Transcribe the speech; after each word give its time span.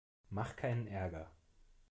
Mach 0.31 0.55
keinen 0.55 0.87
Ärger! 0.87 1.29